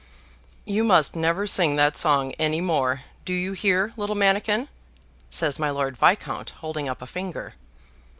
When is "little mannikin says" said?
3.95-5.59